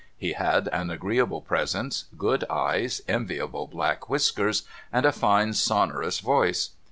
[0.17, 6.71] He had an agreeable presence, good eyes, enviable black whiskers, and a fine sonorous voice.